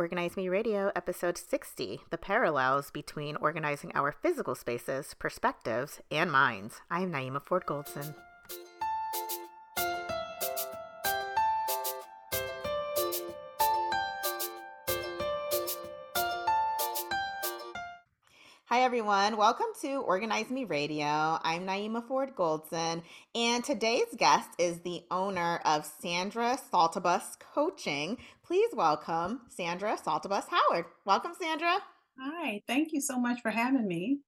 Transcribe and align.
Organize 0.00 0.34
Me 0.34 0.48
Radio, 0.48 0.90
episode 0.96 1.36
60 1.36 2.00
The 2.08 2.16
Parallels 2.16 2.90
Between 2.90 3.36
Organizing 3.36 3.92
Our 3.94 4.12
Physical 4.12 4.54
Spaces, 4.54 5.12
Perspectives, 5.12 6.00
and 6.10 6.32
Minds. 6.32 6.80
I 6.90 7.02
am 7.02 7.12
Naeemah 7.12 7.42
Ford 7.42 7.66
Goldson. 7.66 8.14
Hi, 18.80 18.86
everyone. 18.86 19.36
Welcome 19.36 19.66
to 19.82 19.96
Organize 19.96 20.48
Me 20.48 20.64
Radio. 20.64 21.04
I'm 21.04 21.66
Naeemah 21.66 22.08
Ford 22.08 22.34
Goldson, 22.34 23.02
and 23.34 23.62
today's 23.62 24.06
guest 24.16 24.48
is 24.58 24.80
the 24.80 25.02
owner 25.10 25.60
of 25.66 25.84
Sandra 26.00 26.56
Saltibus 26.72 27.38
Coaching. 27.38 28.16
Please 28.42 28.70
welcome 28.72 29.42
Sandra 29.50 29.98
Saltibus 29.98 30.46
Howard. 30.48 30.86
Welcome, 31.04 31.32
Sandra. 31.38 31.76
Hi, 32.18 32.62
thank 32.66 32.94
you 32.94 33.02
so 33.02 33.20
much 33.20 33.42
for 33.42 33.50
having 33.50 33.86
me. 33.86 34.20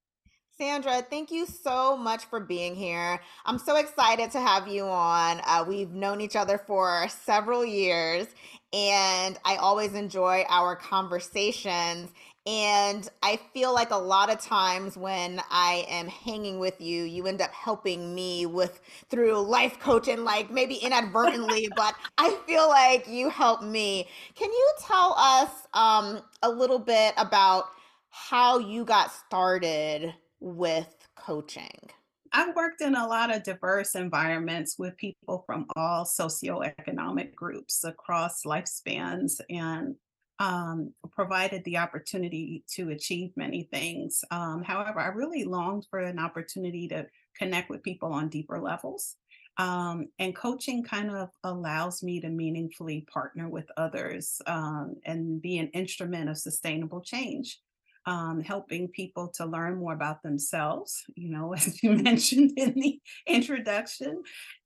Sandra, 0.58 1.00
thank 1.00 1.30
you 1.30 1.46
so 1.46 1.96
much 1.96 2.27
for 2.27 2.38
being 2.38 2.74
here. 2.74 3.22
I'm 3.46 3.58
so 3.58 3.77
excited 3.77 4.32
to 4.32 4.41
have 4.41 4.69
you 4.69 4.84
on. 4.84 5.41
Uh, 5.46 5.64
we've 5.66 5.92
known 5.92 6.20
each 6.20 6.36
other 6.36 6.58
for 6.58 7.08
several 7.08 7.64
years, 7.64 8.27
and 8.72 9.38
I 9.44 9.56
always 9.56 9.94
enjoy 9.94 10.44
our 10.48 10.76
conversations. 10.76 12.10
And 12.44 13.08
I 13.22 13.38
feel 13.54 13.72
like 13.72 13.90
a 13.90 13.96
lot 13.96 14.28
of 14.28 14.40
times 14.40 14.96
when 14.96 15.40
I 15.50 15.86
am 15.88 16.08
hanging 16.08 16.58
with 16.58 16.80
you, 16.80 17.04
you 17.04 17.27
end 17.28 17.40
up 17.40 17.52
helping 17.52 18.14
me 18.14 18.46
with 18.46 18.80
through 19.10 19.40
life 19.42 19.78
coaching, 19.78 20.24
like 20.24 20.50
maybe 20.50 20.74
inadvertently, 20.74 21.68
but 21.77 21.94
I 22.18 22.36
feel 22.46 22.68
like 22.68 23.06
you 23.06 23.28
help 23.28 23.62
me. 23.62 24.08
Can 24.34 24.50
you 24.50 24.72
tell 24.80 25.14
us 25.16 25.50
um, 25.72 26.20
a 26.42 26.50
little 26.50 26.80
bit 26.80 27.14
about 27.16 27.66
how 28.10 28.58
you 28.58 28.84
got 28.84 29.12
started 29.12 30.12
with 30.41 30.88
coaching? 31.14 31.91
I've 32.33 32.56
worked 32.56 32.80
in 32.80 32.94
a 32.94 33.06
lot 33.06 33.34
of 33.34 33.42
diverse 33.42 33.94
environments 33.94 34.78
with 34.78 34.97
people 34.97 35.44
from 35.47 35.66
all 35.77 36.05
socioeconomic 36.05 37.34
groups 37.34 37.84
across 37.84 38.44
lifespans 38.44 39.41
and 39.50 39.97
um, 40.38 40.92
provided 41.12 41.62
the 41.64 41.77
opportunity 41.77 42.64
to 42.75 42.88
achieve 42.88 43.30
many 43.36 43.69
things. 43.70 44.25
Um, 44.30 44.62
however, 44.62 44.98
I 44.98 45.08
really 45.08 45.44
longed 45.44 45.86
for 45.91 45.98
an 46.00 46.19
opportunity 46.19 46.88
to 46.88 47.06
connect 47.38 47.69
with 47.69 47.83
people 47.83 48.12
on 48.12 48.28
deeper 48.28 48.60
levels. 48.60 49.16
Um, 49.58 50.08
and 50.19 50.34
coaching 50.34 50.83
kind 50.83 51.10
of 51.10 51.28
allows 51.44 52.03
me 52.03 52.20
to 52.22 52.30
meaningfully 52.30 53.06
partner 53.12 53.48
with 53.48 53.66
others 53.77 54.41
um, 54.47 54.97
and 55.05 55.42
be 55.42 55.58
an 55.58 55.69
instrument 55.69 56.30
of 56.30 56.38
sustainable 56.38 57.03
change. 57.03 57.60
Um, 58.05 58.41
helping 58.41 58.89
people 58.89 59.28
to 59.36 59.47
learn 59.47 59.78
more 59.78 59.92
about 59.92 60.25
themselves, 60.25 61.05
you 61.14 61.31
know, 61.31 61.53
as 61.56 61.83
you 61.83 61.92
mentioned 61.92 62.53
in 62.56 62.75
the 62.75 63.00
introduction, 63.27 64.22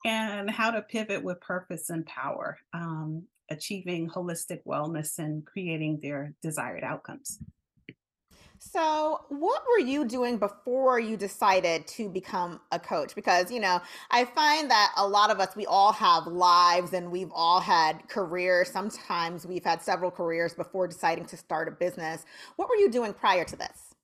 and 0.06 0.50
how 0.50 0.70
to 0.70 0.80
pivot 0.82 1.22
with 1.22 1.40
purpose 1.40 1.90
and 1.90 2.06
power. 2.06 2.58
Um, 2.72 3.24
achieving 3.50 4.08
holistic 4.08 4.60
wellness 4.66 5.18
and 5.18 5.46
creating 5.46 6.00
their 6.02 6.34
desired 6.42 6.82
outcomes. 6.82 7.38
So, 8.58 9.20
what 9.28 9.62
were 9.68 9.84
you 9.84 10.06
doing 10.06 10.38
before 10.38 10.98
you 10.98 11.16
decided 11.16 11.86
to 11.88 12.08
become 12.08 12.60
a 12.72 12.78
coach? 12.78 13.14
Because, 13.14 13.50
you 13.50 13.60
know, 13.60 13.80
I 14.10 14.24
find 14.24 14.70
that 14.70 14.92
a 14.96 15.06
lot 15.06 15.30
of 15.30 15.40
us, 15.40 15.54
we 15.54 15.66
all 15.66 15.92
have 15.92 16.26
lives 16.26 16.94
and 16.94 17.10
we've 17.12 17.30
all 17.32 17.60
had 17.60 18.08
careers. 18.08 18.70
Sometimes 18.70 19.46
we've 19.46 19.64
had 19.64 19.82
several 19.82 20.10
careers 20.10 20.54
before 20.54 20.88
deciding 20.88 21.26
to 21.26 21.36
start 21.36 21.68
a 21.68 21.70
business. 21.70 22.24
What 22.56 22.68
were 22.68 22.76
you 22.76 22.90
doing 22.90 23.12
prior 23.12 23.44
to 23.44 23.56
this? 23.56 23.94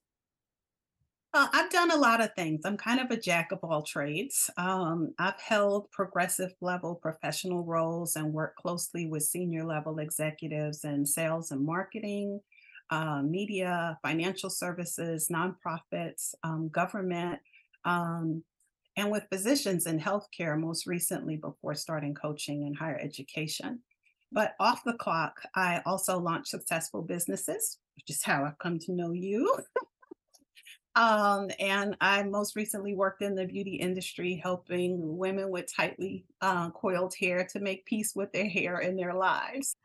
Well, 1.33 1.49
I've 1.51 1.71
done 1.71 1.89
a 1.89 1.97
lot 1.97 2.21
of 2.21 2.35
things. 2.35 2.61
I'm 2.63 2.77
kind 2.77 2.99
of 2.99 3.09
a 3.09 3.19
jack 3.19 3.51
of 3.51 3.59
all 3.63 3.81
trades. 3.81 4.51
Um, 4.55 5.15
I've 5.17 5.39
held 5.41 5.89
progressive 5.89 6.53
level 6.61 6.93
professional 6.93 7.63
roles 7.63 8.15
and 8.15 8.31
worked 8.31 8.57
closely 8.57 9.07
with 9.07 9.23
senior 9.23 9.63
level 9.65 9.97
executives 9.97 10.83
in 10.83 11.07
sales 11.07 11.49
and 11.49 11.65
marketing, 11.65 12.39
uh, 12.93 13.23
media, 13.23 13.97
financial 14.03 14.51
services, 14.51 15.29
nonprofits, 15.31 16.35
um, 16.43 16.69
government, 16.69 17.39
um, 17.85 18.43
and 18.97 19.09
with 19.09 19.23
physicians 19.31 19.87
in 19.87 19.99
healthcare, 19.99 20.59
most 20.59 20.85
recently 20.85 21.35
before 21.35 21.73
starting 21.73 22.13
coaching 22.13 22.67
in 22.67 22.73
higher 22.75 22.99
education. 23.01 23.79
But 24.31 24.53
off 24.59 24.83
the 24.83 24.93
clock, 24.93 25.41
I 25.55 25.81
also 25.87 26.19
launched 26.19 26.49
successful 26.49 27.01
businesses, 27.01 27.79
which 27.95 28.11
is 28.15 28.21
how 28.23 28.45
I've 28.45 28.59
come 28.59 28.77
to 28.79 28.91
know 28.91 29.11
you. 29.11 29.57
Um, 30.95 31.49
and 31.59 31.97
I 32.01 32.21
most 32.21 32.55
recently 32.55 32.93
worked 32.93 33.23
in 33.23 33.33
the 33.33 33.47
beauty 33.47 33.77
industry, 33.77 34.35
helping 34.35 35.17
women 35.17 35.49
with 35.49 35.73
tightly 35.75 36.23
uh, 36.39 36.69
coiled 36.69 37.15
hair 37.19 37.47
to 37.51 37.59
make 37.59 37.87
peace 37.87 38.13
with 38.15 38.31
their 38.31 38.47
hair 38.47 38.77
in 38.77 38.95
their 38.95 39.15
lives. 39.15 39.75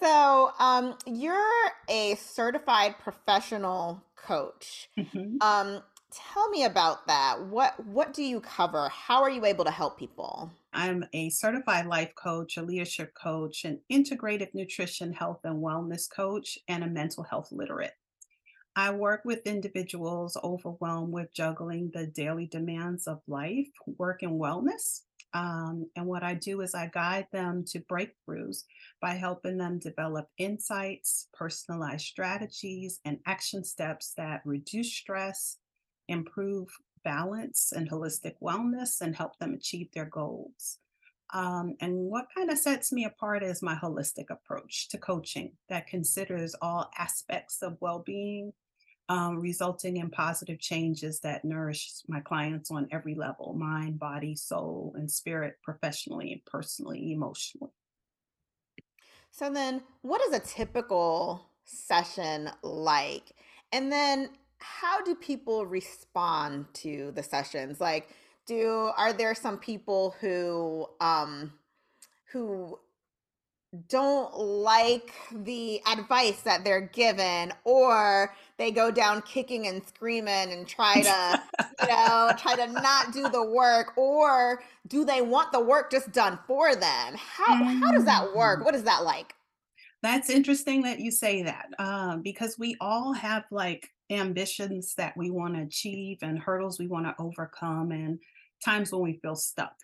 So, 0.00 0.50
um, 0.58 0.96
you're 1.06 1.70
a 1.88 2.16
certified 2.16 2.96
professional 2.98 4.02
coach. 4.16 4.88
Mm-hmm. 4.98 5.36
Um, 5.40 5.82
tell 6.10 6.48
me 6.50 6.64
about 6.64 7.06
that. 7.06 7.46
What 7.46 7.84
what 7.86 8.12
do 8.12 8.22
you 8.22 8.40
cover? 8.40 8.88
How 8.88 9.22
are 9.22 9.30
you 9.30 9.44
able 9.44 9.64
to 9.64 9.70
help 9.70 9.98
people? 9.98 10.50
I'm 10.72 11.04
a 11.12 11.30
certified 11.30 11.86
life 11.86 12.14
coach, 12.14 12.56
a 12.56 12.62
leadership 12.62 13.12
coach, 13.14 13.64
an 13.64 13.80
integrative 13.90 14.54
nutrition, 14.54 15.12
health, 15.12 15.40
and 15.44 15.62
wellness 15.62 16.10
coach, 16.10 16.58
and 16.68 16.84
a 16.84 16.88
mental 16.88 17.24
health 17.24 17.48
literate. 17.50 17.94
I 18.78 18.90
work 18.90 19.22
with 19.24 19.46
individuals 19.46 20.36
overwhelmed 20.44 21.14
with 21.14 21.32
juggling 21.32 21.90
the 21.94 22.06
daily 22.06 22.46
demands 22.46 23.06
of 23.06 23.22
life, 23.26 23.68
work, 23.86 24.22
and 24.22 24.38
wellness. 24.38 25.00
Um, 25.36 25.90
and 25.96 26.06
what 26.06 26.22
I 26.22 26.32
do 26.32 26.62
is 26.62 26.74
I 26.74 26.86
guide 26.86 27.26
them 27.30 27.62
to 27.68 27.80
breakthroughs 27.80 28.62
by 29.02 29.10
helping 29.10 29.58
them 29.58 29.78
develop 29.78 30.28
insights, 30.38 31.28
personalized 31.34 32.06
strategies, 32.06 33.00
and 33.04 33.18
action 33.26 33.62
steps 33.62 34.14
that 34.16 34.40
reduce 34.46 34.94
stress, 34.94 35.58
improve 36.08 36.68
balance 37.04 37.72
and 37.76 37.90
holistic 37.90 38.36
wellness, 38.42 39.02
and 39.02 39.14
help 39.14 39.38
them 39.38 39.52
achieve 39.52 39.88
their 39.92 40.06
goals. 40.06 40.78
Um, 41.34 41.74
and 41.82 41.94
what 41.96 42.28
kind 42.34 42.50
of 42.50 42.56
sets 42.56 42.90
me 42.90 43.04
apart 43.04 43.42
is 43.42 43.62
my 43.62 43.74
holistic 43.74 44.30
approach 44.30 44.88
to 44.88 44.96
coaching 44.96 45.52
that 45.68 45.86
considers 45.86 46.54
all 46.62 46.90
aspects 46.98 47.62
of 47.62 47.76
well 47.80 48.02
being, 48.06 48.54
um, 49.08 49.38
resulting 49.38 49.98
in 49.98 50.10
positive 50.10 50.58
changes 50.58 51.20
that 51.20 51.44
nourish 51.44 52.02
my 52.08 52.20
clients 52.20 52.70
on 52.70 52.88
every 52.90 53.14
level 53.14 53.54
mind, 53.54 53.98
body, 53.98 54.34
soul, 54.34 54.94
and 54.96 55.10
spirit, 55.10 55.56
professionally 55.62 56.32
and 56.32 56.44
personally, 56.44 57.12
emotionally. 57.12 57.70
So, 59.30 59.50
then 59.50 59.82
what 60.02 60.20
is 60.22 60.34
a 60.34 60.40
typical 60.40 61.46
session 61.64 62.50
like? 62.62 63.32
And 63.72 63.92
then 63.92 64.30
how 64.58 65.02
do 65.02 65.14
people 65.14 65.66
respond 65.66 66.66
to 66.74 67.12
the 67.14 67.22
sessions? 67.22 67.80
Like, 67.80 68.08
do 68.46 68.90
are 68.96 69.12
there 69.12 69.34
some 69.34 69.58
people 69.58 70.14
who 70.20 70.86
um 71.00 71.52
who 72.32 72.78
don't 73.88 74.36
like 74.36 75.12
the 75.32 75.80
advice 75.86 76.40
that 76.42 76.64
they're 76.64 76.88
given 76.92 77.52
or 77.64 78.34
they 78.58 78.70
go 78.70 78.90
down 78.90 79.22
kicking 79.22 79.66
and 79.66 79.82
screaming 79.86 80.52
and 80.52 80.66
try 80.66 81.02
to 81.02 81.42
you 81.82 81.88
know 81.88 82.32
try 82.38 82.54
to 82.54 82.66
not 82.72 83.12
do 83.12 83.28
the 83.28 83.44
work 83.44 83.96
or 83.96 84.62
do 84.86 85.04
they 85.04 85.20
want 85.20 85.52
the 85.52 85.60
work 85.60 85.90
just 85.90 86.12
done 86.12 86.38
for 86.46 86.74
them? 86.74 87.14
How 87.16 87.54
how 87.54 87.92
does 87.92 88.04
that 88.04 88.34
work? 88.34 88.60
Mm. 88.60 88.64
what 88.64 88.74
is 88.74 88.84
that 88.84 89.04
like? 89.04 89.34
That's 90.02 90.30
interesting 90.30 90.82
that 90.82 91.00
you 91.00 91.10
say 91.10 91.42
that 91.42 91.66
uh, 91.78 92.16
because 92.18 92.58
we 92.58 92.76
all 92.80 93.12
have 93.12 93.44
like 93.50 93.88
ambitions 94.10 94.94
that 94.94 95.16
we 95.16 95.30
want 95.30 95.54
to 95.54 95.62
achieve 95.62 96.18
and 96.22 96.38
hurdles 96.38 96.78
we 96.78 96.86
want 96.86 97.06
to 97.06 97.14
overcome 97.18 97.90
and 97.90 98.20
times 98.64 98.92
when 98.92 99.02
we 99.02 99.18
feel 99.20 99.34
stuck 99.34 99.74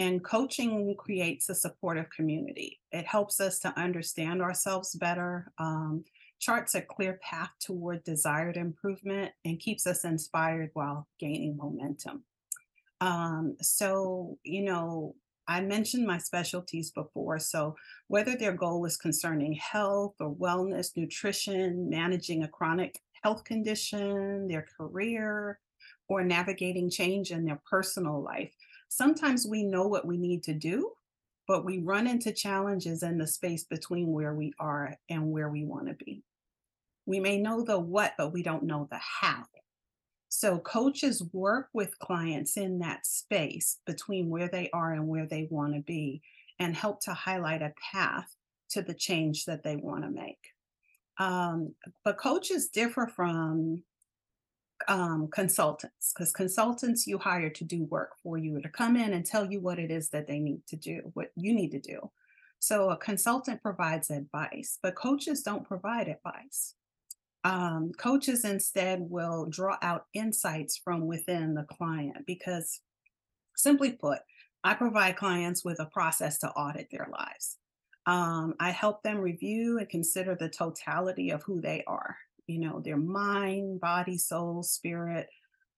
and 0.00 0.24
coaching 0.24 0.94
creates 0.96 1.50
a 1.50 1.54
supportive 1.54 2.08
community. 2.08 2.80
It 2.90 3.04
helps 3.04 3.38
us 3.38 3.58
to 3.58 3.78
understand 3.78 4.40
ourselves 4.40 4.94
better, 4.94 5.52
um, 5.58 6.04
charts 6.38 6.74
a 6.74 6.80
clear 6.80 7.20
path 7.22 7.50
toward 7.60 8.02
desired 8.02 8.56
improvement, 8.56 9.32
and 9.44 9.60
keeps 9.60 9.86
us 9.86 10.04
inspired 10.04 10.70
while 10.72 11.06
gaining 11.18 11.54
momentum. 11.54 12.24
Um, 13.02 13.56
so, 13.60 14.38
you 14.42 14.62
know, 14.62 15.16
I 15.46 15.60
mentioned 15.60 16.06
my 16.06 16.16
specialties 16.16 16.90
before. 16.92 17.38
So, 17.38 17.76
whether 18.08 18.38
their 18.38 18.54
goal 18.54 18.86
is 18.86 18.96
concerning 18.96 19.52
health 19.52 20.14
or 20.18 20.34
wellness, 20.34 20.96
nutrition, 20.96 21.90
managing 21.90 22.42
a 22.42 22.48
chronic 22.48 22.98
health 23.22 23.44
condition, 23.44 24.48
their 24.48 24.66
career, 24.78 25.58
or 26.08 26.24
navigating 26.24 26.88
change 26.88 27.32
in 27.32 27.44
their 27.44 27.60
personal 27.68 28.22
life, 28.22 28.54
sometimes 28.90 29.46
we 29.46 29.62
know 29.62 29.86
what 29.86 30.06
we 30.06 30.18
need 30.18 30.42
to 30.42 30.52
do, 30.52 30.92
but 31.48 31.64
we 31.64 31.78
run 31.78 32.06
into 32.06 32.32
challenges 32.32 33.02
in 33.02 33.16
the 33.16 33.26
space 33.26 33.64
between 33.64 34.12
where 34.12 34.34
we 34.34 34.52
are 34.58 34.94
and 35.08 35.30
where 35.30 35.48
we 35.48 35.64
want 35.64 35.88
to 35.88 36.04
be. 36.04 36.22
We 37.06 37.20
may 37.20 37.40
know 37.40 37.64
the 37.64 37.78
what, 37.78 38.12
but 38.18 38.32
we 38.32 38.42
don't 38.42 38.64
know 38.64 38.86
the 38.90 38.98
how. 38.98 39.44
So, 40.28 40.58
coaches 40.58 41.24
work 41.32 41.68
with 41.72 41.98
clients 41.98 42.56
in 42.56 42.78
that 42.80 43.04
space 43.04 43.78
between 43.84 44.28
where 44.28 44.48
they 44.48 44.70
are 44.72 44.92
and 44.92 45.08
where 45.08 45.26
they 45.26 45.48
want 45.50 45.74
to 45.74 45.80
be 45.80 46.22
and 46.60 46.76
help 46.76 47.00
to 47.02 47.14
highlight 47.14 47.62
a 47.62 47.72
path 47.92 48.32
to 48.70 48.82
the 48.82 48.94
change 48.94 49.44
that 49.46 49.64
they 49.64 49.76
want 49.76 50.04
to 50.04 50.10
make. 50.10 50.38
Um, 51.18 51.74
but 52.04 52.18
coaches 52.18 52.68
differ 52.68 53.08
from 53.08 53.82
um, 54.88 55.28
consultants 55.32 56.12
because 56.12 56.32
consultants 56.32 57.06
you 57.06 57.18
hire 57.18 57.50
to 57.50 57.64
do 57.64 57.84
work 57.84 58.10
for 58.22 58.38
you 58.38 58.60
to 58.60 58.68
come 58.68 58.96
in 58.96 59.12
and 59.12 59.24
tell 59.24 59.50
you 59.50 59.60
what 59.60 59.78
it 59.78 59.90
is 59.90 60.10
that 60.10 60.26
they 60.26 60.38
need 60.38 60.66
to 60.68 60.76
do, 60.76 61.10
what 61.14 61.30
you 61.36 61.52
need 61.54 61.70
to 61.70 61.80
do. 61.80 62.10
So 62.58 62.90
a 62.90 62.96
consultant 62.96 63.62
provides 63.62 64.10
advice, 64.10 64.78
but 64.82 64.94
coaches 64.94 65.42
don't 65.42 65.66
provide 65.66 66.08
advice. 66.08 66.74
Um, 67.42 67.92
coaches 67.96 68.44
instead 68.44 69.00
will 69.00 69.46
draw 69.46 69.78
out 69.80 70.06
insights 70.12 70.76
from 70.76 71.06
within 71.06 71.54
the 71.54 71.64
client 71.64 72.26
because, 72.26 72.80
simply 73.56 73.92
put, 73.92 74.18
I 74.62 74.74
provide 74.74 75.16
clients 75.16 75.64
with 75.64 75.80
a 75.80 75.86
process 75.86 76.38
to 76.40 76.50
audit 76.50 76.88
their 76.90 77.08
lives. 77.10 77.56
Um, 78.04 78.54
I 78.60 78.70
help 78.72 79.02
them 79.02 79.18
review 79.18 79.78
and 79.78 79.88
consider 79.88 80.34
the 80.34 80.50
totality 80.50 81.30
of 81.30 81.42
who 81.44 81.62
they 81.62 81.82
are 81.86 82.16
you 82.50 82.58
know, 82.58 82.80
their 82.80 82.96
mind, 82.96 83.80
body, 83.80 84.18
soul, 84.18 84.62
spirit, 84.62 85.28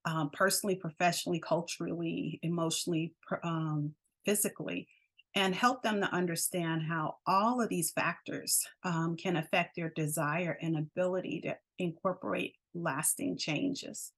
um, 0.04 0.30
personally, 0.32 0.76
professionally, 0.76 1.38
culturally, 1.38 2.40
emotionally, 2.42 3.14
um, 3.44 3.94
physically, 4.24 4.88
and 5.34 5.54
help 5.54 5.82
them 5.82 6.00
to 6.00 6.14
understand 6.14 6.82
how 6.82 7.16
all 7.26 7.60
of 7.60 7.68
these 7.68 7.92
factors 7.92 8.62
um, 8.84 9.16
can 9.16 9.36
affect 9.36 9.76
their 9.76 9.92
desire 9.94 10.58
and 10.60 10.76
ability 10.76 11.40
to 11.42 11.56
incorporate 11.78 12.54
lasting 12.74 13.38
changes. 13.38 14.12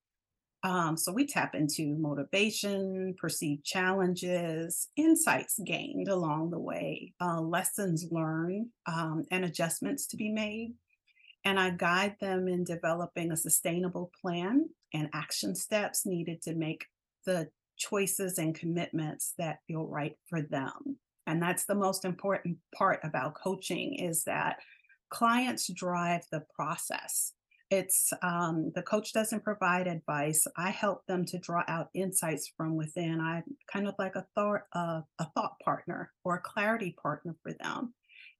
Um, 0.62 0.96
so 0.96 1.12
we 1.12 1.26
tap 1.26 1.54
into 1.54 1.94
motivation, 1.98 3.14
perceived 3.20 3.64
challenges, 3.64 4.88
insights 4.96 5.60
gained 5.66 6.08
along 6.08 6.50
the 6.50 6.58
way, 6.58 7.12
uh, 7.20 7.40
lessons 7.42 8.06
learned, 8.10 8.68
um, 8.86 9.24
and 9.30 9.44
adjustments 9.44 10.06
to 10.06 10.16
be 10.16 10.30
made 10.30 10.72
and 11.44 11.60
I 11.60 11.70
guide 11.70 12.16
them 12.20 12.48
in 12.48 12.64
developing 12.64 13.30
a 13.30 13.36
sustainable 13.36 14.10
plan 14.20 14.68
and 14.92 15.10
action 15.12 15.54
steps 15.54 16.06
needed 16.06 16.40
to 16.42 16.54
make 16.54 16.86
the 17.26 17.48
choices 17.76 18.38
and 18.38 18.54
commitments 18.54 19.34
that 19.38 19.58
feel 19.66 19.86
right 19.86 20.16
for 20.28 20.40
them. 20.40 20.98
And 21.26 21.42
that's 21.42 21.64
the 21.64 21.74
most 21.74 22.04
important 22.04 22.58
part 22.74 23.00
about 23.02 23.34
coaching 23.34 23.94
is 23.94 24.24
that 24.24 24.58
clients 25.10 25.72
drive 25.72 26.22
the 26.30 26.44
process. 26.54 27.32
It's 27.70 28.12
um, 28.22 28.72
the 28.74 28.82
coach 28.82 29.12
doesn't 29.12 29.42
provide 29.42 29.86
advice. 29.86 30.46
I 30.56 30.70
help 30.70 31.06
them 31.06 31.24
to 31.26 31.38
draw 31.38 31.62
out 31.66 31.88
insights 31.94 32.52
from 32.56 32.76
within. 32.76 33.20
I'm 33.20 33.42
kind 33.72 33.88
of 33.88 33.94
like 33.98 34.16
a 34.16 34.26
thought, 34.34 34.62
uh, 34.74 35.00
a 35.18 35.24
thought 35.34 35.58
partner 35.64 36.12
or 36.24 36.36
a 36.36 36.40
clarity 36.40 36.94
partner 37.02 37.34
for 37.42 37.52
them, 37.54 37.94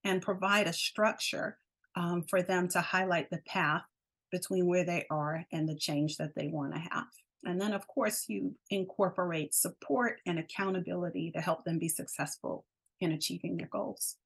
and 0.05 0.23
provide 0.23 0.67
a 0.67 0.73
structure 0.73 1.59
um, 1.97 2.25
for 2.29 2.43
them 2.43 2.69
to 2.69 2.81
highlight 2.81 3.31
the 3.31 3.41
path 3.47 3.83
between 4.31 4.67
where 4.67 4.85
they 4.85 5.07
are 5.11 5.45
and 5.53 5.69
the 5.69 5.77
change 5.77 6.17
that 6.17 6.35
they 6.35 6.49
want 6.49 6.75
to 6.75 6.81
have. 6.81 7.07
And 7.45 7.61
then, 7.61 7.73
of 7.73 7.87
course, 7.87 8.25
you 8.29 8.55
incorporate 8.71 9.55
support 9.55 10.19
and 10.27 10.39
accountability 10.39 11.31
to 11.33 11.41
help 11.41 11.65
them 11.65 11.79
be 11.79 11.89
successful 11.89 12.65
in 13.01 13.13
achieving 13.13 13.57
their 13.57 13.69
goals. 13.69 14.17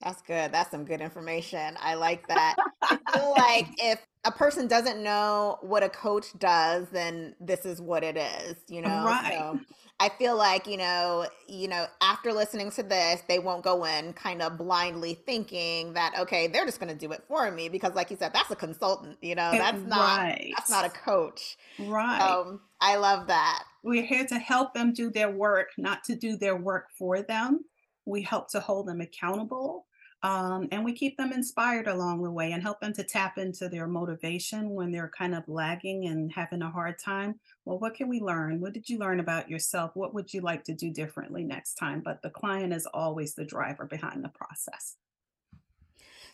That's 0.00 0.22
good. 0.22 0.52
That's 0.52 0.70
some 0.70 0.84
good 0.84 1.00
information. 1.00 1.76
I 1.80 1.94
like 1.94 2.26
that. 2.28 2.56
I 2.82 2.98
feel 3.12 3.34
like 3.36 3.68
if 3.78 4.00
a 4.24 4.30
person 4.30 4.66
doesn't 4.66 5.02
know 5.02 5.58
what 5.62 5.82
a 5.82 5.88
coach 5.88 6.26
does, 6.38 6.88
then 6.90 7.34
this 7.40 7.64
is 7.64 7.80
what 7.80 8.04
it 8.04 8.16
is, 8.16 8.56
you 8.68 8.82
know? 8.82 9.04
Right. 9.04 9.38
So 9.38 9.60
I 10.00 10.08
feel 10.08 10.36
like, 10.36 10.66
you 10.66 10.76
know, 10.76 11.26
you 11.46 11.68
know, 11.68 11.86
after 12.02 12.32
listening 12.32 12.70
to 12.72 12.82
this, 12.82 13.22
they 13.28 13.38
won't 13.38 13.62
go 13.62 13.84
in 13.84 14.12
kind 14.12 14.42
of 14.42 14.58
blindly 14.58 15.14
thinking 15.14 15.92
that, 15.94 16.14
okay, 16.18 16.48
they're 16.48 16.66
just 16.66 16.80
gonna 16.80 16.94
do 16.94 17.12
it 17.12 17.22
for 17.28 17.50
me. 17.50 17.68
Because 17.68 17.94
like 17.94 18.10
you 18.10 18.16
said, 18.16 18.32
that's 18.32 18.50
a 18.50 18.56
consultant, 18.56 19.18
you 19.22 19.34
know, 19.34 19.52
that's 19.52 19.82
not 19.86 20.18
right. 20.18 20.52
that's 20.56 20.70
not 20.70 20.84
a 20.84 20.90
coach. 20.90 21.56
Right. 21.78 22.20
Um, 22.20 22.60
I 22.80 22.96
love 22.96 23.28
that. 23.28 23.64
We're 23.82 24.04
here 24.04 24.26
to 24.26 24.38
help 24.38 24.74
them 24.74 24.92
do 24.92 25.10
their 25.10 25.30
work, 25.30 25.68
not 25.78 26.02
to 26.04 26.16
do 26.16 26.36
their 26.36 26.56
work 26.56 26.86
for 26.98 27.22
them. 27.22 27.60
We 28.04 28.22
help 28.22 28.50
to 28.50 28.60
hold 28.60 28.88
them 28.88 29.00
accountable 29.00 29.86
um, 30.24 30.68
and 30.72 30.82
we 30.82 30.94
keep 30.94 31.18
them 31.18 31.34
inspired 31.34 31.86
along 31.86 32.22
the 32.22 32.30
way 32.30 32.52
and 32.52 32.62
help 32.62 32.80
them 32.80 32.94
to 32.94 33.04
tap 33.04 33.36
into 33.36 33.68
their 33.68 33.86
motivation 33.86 34.70
when 34.70 34.90
they're 34.90 35.12
kind 35.16 35.34
of 35.34 35.46
lagging 35.46 36.06
and 36.06 36.32
having 36.32 36.62
a 36.62 36.70
hard 36.70 36.98
time. 36.98 37.38
Well, 37.66 37.78
what 37.78 37.94
can 37.94 38.08
we 38.08 38.20
learn? 38.20 38.58
What 38.58 38.72
did 38.72 38.88
you 38.88 38.98
learn 38.98 39.20
about 39.20 39.50
yourself? 39.50 39.90
What 39.92 40.14
would 40.14 40.32
you 40.32 40.40
like 40.40 40.64
to 40.64 40.72
do 40.72 40.90
differently 40.90 41.44
next 41.44 41.74
time? 41.74 42.00
But 42.02 42.22
the 42.22 42.30
client 42.30 42.72
is 42.72 42.86
always 42.86 43.34
the 43.34 43.44
driver 43.44 43.84
behind 43.84 44.24
the 44.24 44.30
process. 44.30 44.96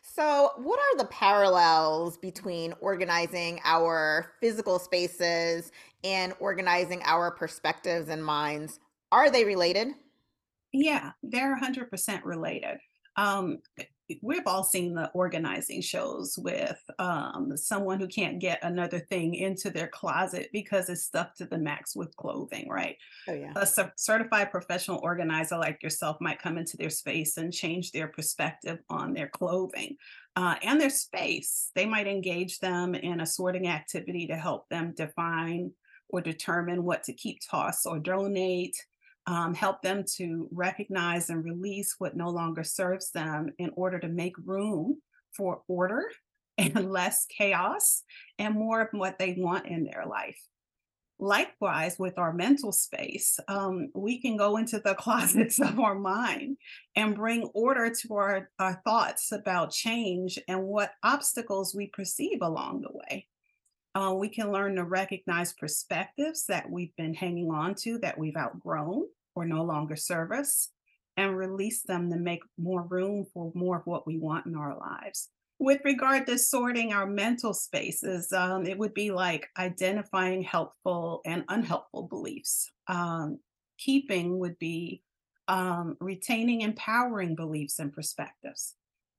So, 0.03 0.53
what 0.59 0.79
are 0.79 0.99
the 0.99 1.07
parallels 1.07 2.17
between 2.17 2.75
organizing 2.81 3.61
our 3.65 4.35
physical 4.41 4.79
spaces 4.79 5.73
and 6.05 6.33
organizing 6.39 7.03
our 7.05 7.33
perspectives 7.33 8.09
and 8.09 8.25
minds? 8.25 8.79
Are 9.11 9.31
they 9.31 9.45
related? 9.45 9.89
Yeah, 10.73 11.11
they're 11.25 11.59
100% 11.59 12.25
related. 12.25 12.79
Um, 13.17 13.59
eh, 13.79 13.85
we've 14.23 14.47
all 14.47 14.65
seen 14.65 14.95
the 14.95 15.11
organizing 15.11 15.81
shows 15.81 16.37
with 16.39 16.79
um, 16.99 17.57
someone 17.57 18.01
who 18.01 18.09
can't 18.09 18.41
get 18.41 18.62
another 18.62 18.99
thing 18.99 19.35
into 19.35 19.71
their 19.71 19.89
closet 19.89 20.49
because 20.53 20.89
it's 20.89 21.05
stuffed 21.05 21.39
to 21.39 21.47
the 21.47 21.59
max 21.59 21.95
with 21.95 22.17
clothing, 22.17 22.69
right? 22.69 22.97
Oh, 23.29 23.35
yeah. 23.35 23.53
A 23.57 23.67
c- 23.67 23.83
certified 23.97 24.51
professional 24.51 25.01
organizer 25.03 25.59
like 25.59 25.83
yourself 25.83 26.17
might 26.21 26.43
come 26.43 26.59
into 26.59 26.77
their 26.77 26.91
space 26.91 27.37
and 27.37 27.53
change 27.53 27.93
their 27.93 28.09
perspective 28.09 28.79
on 28.89 29.13
their 29.13 29.29
clothing 29.29 29.97
uh, 30.37 30.56
and 30.63 30.81
their 30.81 30.91
space. 30.91 31.71
They 31.75 31.87
might 31.87 32.06
engage 32.06 32.59
them 32.59 32.95
in 32.95 33.21
a 33.21 33.27
sorting 33.27 33.69
activity 33.69 34.27
to 34.29 34.37
help 34.37 34.69
them 34.69 34.93
define 34.97 35.73
or 36.09 36.21
determine 36.21 36.83
what 36.83 37.05
to 37.05 37.13
keep, 37.13 37.39
toss, 37.49 37.87
or 37.87 37.99
donate 37.99 38.77
um, 39.31 39.55
help 39.55 39.81
them 39.81 40.03
to 40.17 40.49
recognize 40.50 41.31
and 41.31 41.44
release 41.44 41.94
what 41.99 42.17
no 42.17 42.31
longer 42.31 42.65
serves 42.65 43.12
them 43.12 43.50
in 43.59 43.71
order 43.77 44.00
to 44.00 44.09
make 44.09 44.35
room 44.44 45.00
for 45.37 45.62
order 45.69 46.03
and 46.59 46.91
less 46.91 47.27
chaos 47.27 48.03
and 48.41 48.55
more 48.55 48.81
of 48.81 48.89
what 48.91 49.20
they 49.20 49.37
want 49.39 49.69
in 49.69 49.84
their 49.84 50.05
life. 50.05 50.41
Likewise, 51.20 51.96
with 51.96 52.19
our 52.19 52.32
mental 52.32 52.72
space, 52.72 53.39
um, 53.46 53.91
we 53.94 54.20
can 54.20 54.37
go 54.37 54.56
into 54.56 54.81
the 54.81 54.94
closets 54.99 55.60
of 55.60 55.79
our 55.79 55.94
mind 55.94 56.56
and 56.96 57.15
bring 57.15 57.44
order 57.55 57.89
to 57.89 58.15
our, 58.15 58.51
our 58.58 58.82
thoughts 58.84 59.31
about 59.31 59.70
change 59.70 60.41
and 60.49 60.65
what 60.65 60.91
obstacles 61.05 61.72
we 61.72 61.87
perceive 61.87 62.39
along 62.43 62.81
the 62.81 62.91
way. 62.93 63.29
Uh, 63.94 64.13
we 64.13 64.29
can 64.29 64.51
learn 64.51 64.75
to 64.75 64.84
recognize 64.84 65.53
perspectives 65.53 66.46
that 66.46 66.69
we've 66.69 66.94
been 66.96 67.15
hanging 67.15 67.53
on 67.53 67.77
to 67.77 67.99
that 67.99 68.19
we've 68.19 68.37
outgrown 68.37 69.05
or 69.34 69.44
no 69.44 69.63
longer 69.63 69.96
serve 69.96 70.32
us 70.32 70.70
and 71.17 71.37
release 71.37 71.82
them 71.82 72.10
to 72.10 72.17
make 72.17 72.43
more 72.58 72.82
room 72.82 73.27
for 73.32 73.53
more 73.55 73.79
of 73.79 73.87
what 73.87 74.06
we 74.06 74.19
want 74.19 74.46
in 74.46 74.56
our 74.56 74.77
lives. 74.77 75.29
With 75.58 75.82
regard 75.84 76.27
to 76.27 76.39
sorting 76.39 76.93
our 76.93 77.06
mental 77.06 77.53
spaces, 77.53 78.32
um, 78.32 78.65
it 78.65 78.79
would 78.79 78.94
be 78.94 79.10
like 79.10 79.49
identifying 79.58 80.43
helpful 80.43 81.20
and 81.27 81.44
unhelpful 81.49 82.05
beliefs. 82.05 82.70
Um, 82.89 83.39
keeping 83.77 84.39
would 84.39 84.58
be 84.58 85.03
um, 85.49 85.96
retaining 86.01 86.63
empowering 86.63 87.34
beliefs 87.34 87.79
and 87.79 87.93
perspectives. 87.93 88.77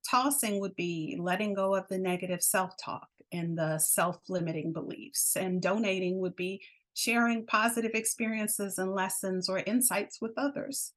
Tossing 0.10 0.60
would 0.60 0.76
be 0.76 1.18
letting 1.20 1.54
go 1.54 1.76
of 1.76 1.88
the 1.90 2.00
negative 2.00 2.42
self 2.42 2.76
talk 2.84 3.08
and 3.32 3.56
the 3.58 3.78
self 3.78 4.18
limiting 4.28 4.74
beliefs. 4.74 5.36
And 5.36 5.62
donating 5.62 6.20
would 6.20 6.36
be 6.36 6.62
sharing 6.94 7.46
positive 7.46 7.92
experiences 7.94 8.78
and 8.78 8.94
lessons 8.94 9.50
or 9.50 9.60
insights 9.60 10.20
with 10.22 10.32
others. 10.38 10.94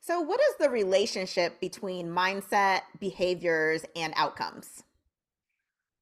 So, 0.00 0.20
what 0.20 0.40
is 0.40 0.56
the 0.58 0.70
relationship 0.70 1.60
between 1.60 2.08
mindset, 2.08 2.82
behaviors, 3.00 3.84
and 3.96 4.12
outcomes? 4.16 4.84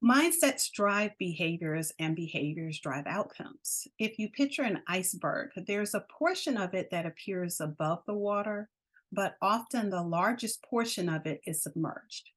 Mindsets 0.04 0.70
drive 0.70 1.12
behaviors, 1.18 1.92
and 1.98 2.14
behaviors 2.14 2.78
drive 2.78 3.06
outcomes. 3.06 3.88
If 3.98 4.18
you 4.18 4.28
picture 4.28 4.62
an 4.62 4.82
iceberg, 4.86 5.50
there's 5.66 5.94
a 5.94 6.04
portion 6.18 6.58
of 6.58 6.74
it 6.74 6.90
that 6.90 7.06
appears 7.06 7.60
above 7.60 8.00
the 8.06 8.14
water, 8.14 8.68
but 9.10 9.36
often 9.40 9.88
the 9.88 10.02
largest 10.02 10.62
portion 10.62 11.08
of 11.08 11.24
it 11.26 11.40
is 11.46 11.62
submerged. 11.62 12.28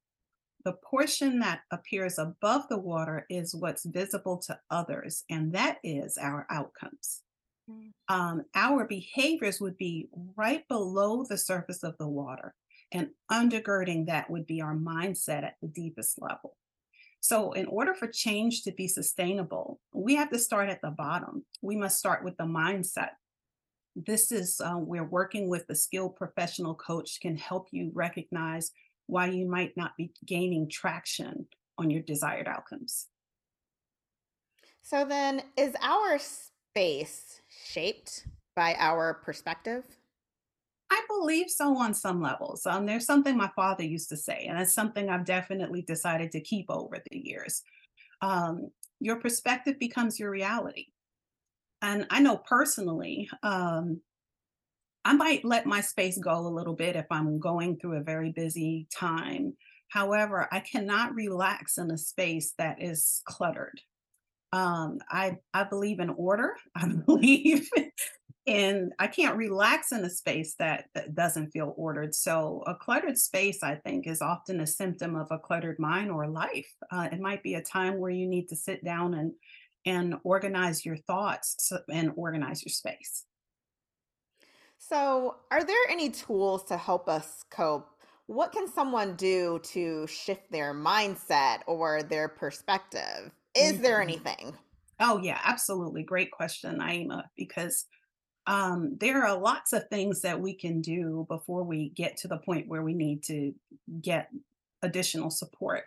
The 0.64 0.74
portion 0.74 1.38
that 1.40 1.60
appears 1.70 2.18
above 2.18 2.68
the 2.68 2.78
water 2.78 3.26
is 3.30 3.54
what's 3.54 3.86
visible 3.86 4.38
to 4.46 4.58
others, 4.70 5.24
and 5.30 5.52
that 5.54 5.78
is 5.82 6.18
our 6.18 6.46
outcomes. 6.50 7.22
Mm. 7.70 7.92
Um, 8.08 8.44
our 8.54 8.86
behaviors 8.86 9.60
would 9.60 9.78
be 9.78 10.08
right 10.36 10.66
below 10.68 11.24
the 11.24 11.38
surface 11.38 11.82
of 11.82 11.96
the 11.98 12.08
water, 12.08 12.54
and 12.92 13.08
undergirding 13.30 14.06
that 14.06 14.28
would 14.28 14.46
be 14.46 14.60
our 14.60 14.74
mindset 14.74 15.44
at 15.44 15.56
the 15.62 15.68
deepest 15.68 16.20
level. 16.20 16.56
So, 17.20 17.52
in 17.52 17.66
order 17.66 17.94
for 17.94 18.06
change 18.06 18.62
to 18.62 18.72
be 18.72 18.88
sustainable, 18.88 19.80
we 19.92 20.14
have 20.16 20.30
to 20.30 20.38
start 20.38 20.68
at 20.68 20.80
the 20.82 20.90
bottom. 20.90 21.44
We 21.62 21.76
must 21.76 21.98
start 21.98 22.24
with 22.24 22.36
the 22.36 22.44
mindset. 22.44 23.10
This 23.96 24.32
is 24.32 24.60
uh, 24.60 24.74
where 24.74 25.04
working 25.04 25.48
with 25.48 25.64
a 25.68 25.74
skilled 25.74 26.16
professional 26.16 26.74
coach 26.74 27.18
can 27.20 27.36
help 27.36 27.68
you 27.72 27.90
recognize 27.94 28.72
why 29.10 29.26
you 29.26 29.46
might 29.46 29.76
not 29.76 29.96
be 29.96 30.12
gaining 30.26 30.68
traction 30.68 31.46
on 31.78 31.90
your 31.90 32.02
desired 32.02 32.48
outcomes. 32.48 33.06
So, 34.82 35.04
then 35.04 35.42
is 35.56 35.74
our 35.82 36.18
space 36.18 37.42
shaped 37.48 38.26
by 38.56 38.74
our 38.78 39.14
perspective? 39.14 39.84
I 40.90 41.02
believe 41.06 41.48
so 41.48 41.76
on 41.78 41.94
some 41.94 42.20
levels. 42.20 42.66
Um, 42.66 42.84
there's 42.84 43.06
something 43.06 43.36
my 43.36 43.50
father 43.54 43.84
used 43.84 44.08
to 44.08 44.16
say, 44.16 44.46
and 44.48 44.58
it's 44.58 44.74
something 44.74 45.08
I've 45.08 45.24
definitely 45.24 45.82
decided 45.82 46.32
to 46.32 46.40
keep 46.40 46.66
over 46.68 46.98
the 47.10 47.18
years. 47.18 47.62
Um, 48.22 48.70
your 48.98 49.16
perspective 49.16 49.78
becomes 49.78 50.18
your 50.18 50.30
reality. 50.30 50.86
And 51.80 52.06
I 52.10 52.20
know 52.20 52.36
personally, 52.38 53.30
um, 53.42 54.00
I 55.04 55.14
might 55.14 55.44
let 55.44 55.66
my 55.66 55.80
space 55.80 56.18
go 56.18 56.38
a 56.38 56.48
little 56.48 56.74
bit 56.74 56.96
if 56.96 57.06
I'm 57.10 57.38
going 57.38 57.78
through 57.78 57.96
a 57.96 58.02
very 58.02 58.32
busy 58.32 58.86
time. 58.94 59.56
However, 59.88 60.46
I 60.52 60.60
cannot 60.60 61.14
relax 61.14 61.78
in 61.78 61.90
a 61.90 61.98
space 61.98 62.54
that 62.58 62.82
is 62.82 63.22
cluttered. 63.24 63.80
Um, 64.52 64.98
I 65.08 65.38
I 65.54 65.64
believe 65.64 66.00
in 66.00 66.10
order. 66.10 66.54
I 66.74 66.86
believe 66.86 67.68
and 68.46 68.92
I 68.98 69.06
can't 69.06 69.36
relax 69.36 69.92
in 69.92 70.04
a 70.04 70.10
space 70.10 70.54
that, 70.58 70.86
that 70.94 71.14
doesn't 71.14 71.52
feel 71.52 71.74
ordered. 71.76 72.14
So, 72.14 72.64
a 72.66 72.74
cluttered 72.74 73.18
space, 73.18 73.62
I 73.62 73.76
think, 73.76 74.06
is 74.06 74.22
often 74.22 74.60
a 74.60 74.66
symptom 74.66 75.14
of 75.14 75.28
a 75.30 75.38
cluttered 75.38 75.78
mind 75.78 76.10
or 76.10 76.26
life. 76.26 76.68
Uh, 76.90 77.08
it 77.12 77.20
might 77.20 77.42
be 77.42 77.54
a 77.54 77.62
time 77.62 77.98
where 77.98 78.10
you 78.10 78.26
need 78.26 78.48
to 78.48 78.56
sit 78.56 78.84
down 78.84 79.14
and 79.14 79.32
and 79.86 80.16
organize 80.24 80.84
your 80.84 80.96
thoughts 80.96 81.72
and 81.90 82.12
organize 82.16 82.62
your 82.62 82.70
space. 82.70 83.24
So, 84.90 85.36
are 85.52 85.62
there 85.62 85.86
any 85.88 86.10
tools 86.10 86.64
to 86.64 86.76
help 86.76 87.08
us 87.08 87.44
cope? 87.50 87.88
What 88.26 88.50
can 88.52 88.66
someone 88.68 89.14
do 89.14 89.60
to 89.60 90.06
shift 90.08 90.50
their 90.50 90.74
mindset 90.74 91.62
or 91.68 92.02
their 92.02 92.28
perspective? 92.28 93.32
Is 93.54 93.80
there 93.80 94.00
Mhm. 94.00 94.02
anything? 94.02 94.58
Oh, 95.00 95.18
yeah, 95.22 95.40
absolutely. 95.44 96.02
Great 96.04 96.30
question, 96.32 96.78
Naeemah, 96.78 97.30
because 97.36 97.86
um, 98.46 98.96
there 98.98 99.24
are 99.26 99.38
lots 99.38 99.72
of 99.72 99.88
things 99.88 100.22
that 100.22 100.40
we 100.40 100.54
can 100.54 100.80
do 100.82 101.26
before 101.28 101.64
we 101.64 101.90
get 101.90 102.16
to 102.18 102.28
the 102.28 102.38
point 102.38 102.68
where 102.68 102.82
we 102.82 102.94
need 102.94 103.22
to 103.24 103.54
get 104.02 104.30
additional 104.82 105.30
support. 105.30 105.84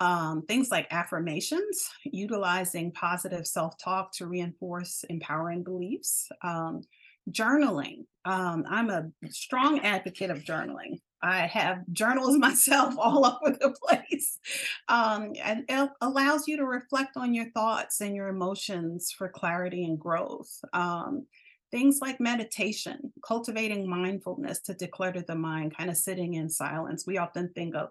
Um, 0.00 0.42
things 0.42 0.70
like 0.70 0.88
affirmations, 0.92 1.90
utilizing 2.04 2.92
positive 2.92 3.46
self 3.46 3.78
talk 3.78 4.12
to 4.14 4.26
reinforce 4.26 5.04
empowering 5.04 5.64
beliefs, 5.64 6.28
um, 6.42 6.82
journaling. 7.30 8.04
Um, 8.24 8.64
I'm 8.68 8.90
a 8.90 9.10
strong 9.30 9.80
advocate 9.80 10.30
of 10.30 10.44
journaling. 10.44 10.98
I 11.22 11.46
have 11.46 11.78
journals 11.92 12.36
myself 12.38 12.94
all 12.98 13.24
over 13.24 13.56
the 13.58 13.74
place. 13.82 14.38
Um, 14.88 15.32
and 15.42 15.64
it 15.68 15.90
allows 16.00 16.46
you 16.46 16.56
to 16.58 16.64
reflect 16.64 17.16
on 17.16 17.34
your 17.34 17.50
thoughts 17.50 18.00
and 18.00 18.14
your 18.14 18.28
emotions 18.28 19.12
for 19.16 19.28
clarity 19.28 19.84
and 19.84 19.98
growth. 19.98 20.50
Um, 20.72 21.26
things 21.70 21.98
like 22.00 22.20
meditation, 22.20 23.12
cultivating 23.26 23.88
mindfulness 23.88 24.60
to 24.62 24.74
declutter 24.74 25.26
the 25.26 25.34
mind, 25.34 25.76
kind 25.76 25.90
of 25.90 25.96
sitting 25.96 26.34
in 26.34 26.48
silence. 26.48 27.04
We 27.06 27.18
often 27.18 27.50
think 27.54 27.74
of 27.74 27.90